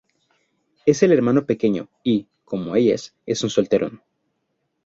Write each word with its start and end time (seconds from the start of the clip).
Es 0.87 1.03
el 1.03 1.11
hermano 1.11 1.45
pequeño 1.45 1.87
y, 2.03 2.25
como 2.43 2.75
ellas, 2.75 3.13
es 3.27 3.43
un 3.43 3.51
solterón. 3.51 4.01